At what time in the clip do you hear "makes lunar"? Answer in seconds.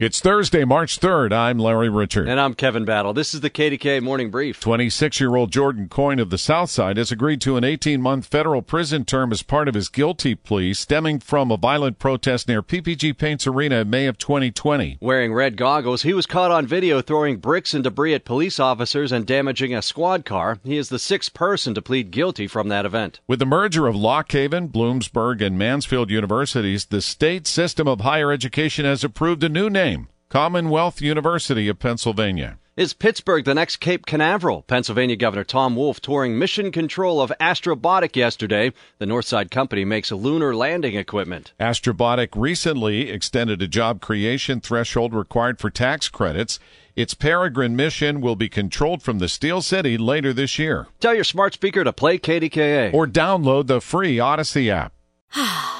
39.84-40.54